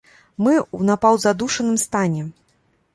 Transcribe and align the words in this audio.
Мы 0.47 0.53
ў 0.61 0.79
напаўзадушаным 0.89 1.77
стане. 1.87 2.29